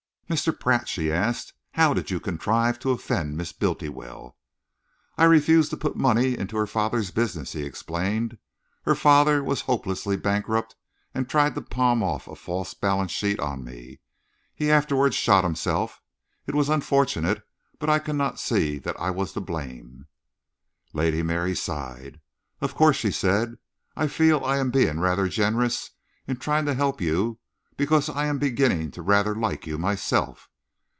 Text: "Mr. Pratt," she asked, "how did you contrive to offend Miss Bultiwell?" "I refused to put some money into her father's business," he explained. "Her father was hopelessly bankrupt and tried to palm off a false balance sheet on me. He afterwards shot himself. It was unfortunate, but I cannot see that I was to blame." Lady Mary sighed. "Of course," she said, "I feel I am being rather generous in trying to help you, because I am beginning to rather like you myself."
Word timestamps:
"Mr. 0.31 0.57
Pratt," 0.57 0.87
she 0.87 1.11
asked, 1.11 1.51
"how 1.71 1.93
did 1.93 2.09
you 2.09 2.17
contrive 2.17 2.79
to 2.79 2.91
offend 2.91 3.35
Miss 3.35 3.51
Bultiwell?" 3.51 4.37
"I 5.17 5.25
refused 5.25 5.71
to 5.71 5.75
put 5.75 5.91
some 5.95 6.01
money 6.01 6.37
into 6.39 6.55
her 6.55 6.65
father's 6.67 7.11
business," 7.11 7.51
he 7.51 7.63
explained. 7.63 8.37
"Her 8.83 8.95
father 8.95 9.43
was 9.43 9.59
hopelessly 9.59 10.15
bankrupt 10.15 10.73
and 11.13 11.27
tried 11.27 11.53
to 11.55 11.61
palm 11.61 12.01
off 12.01 12.29
a 12.29 12.35
false 12.37 12.73
balance 12.73 13.11
sheet 13.11 13.41
on 13.41 13.65
me. 13.65 13.99
He 14.55 14.71
afterwards 14.71 15.17
shot 15.17 15.43
himself. 15.43 16.01
It 16.47 16.55
was 16.55 16.69
unfortunate, 16.69 17.45
but 17.77 17.89
I 17.89 17.99
cannot 17.99 18.39
see 18.39 18.79
that 18.79 18.97
I 18.97 19.09
was 19.09 19.33
to 19.33 19.41
blame." 19.41 20.05
Lady 20.93 21.21
Mary 21.21 21.55
sighed. 21.57 22.21
"Of 22.61 22.73
course," 22.73 22.95
she 22.95 23.11
said, 23.11 23.57
"I 23.97 24.07
feel 24.07 24.45
I 24.45 24.59
am 24.59 24.71
being 24.71 25.01
rather 25.01 25.27
generous 25.27 25.89
in 26.25 26.37
trying 26.37 26.63
to 26.67 26.73
help 26.73 27.01
you, 27.01 27.37
because 27.77 28.09
I 28.09 28.25
am 28.27 28.37
beginning 28.37 28.91
to 28.91 29.01
rather 29.01 29.33
like 29.33 29.65
you 29.65 29.77
myself." 29.79 30.49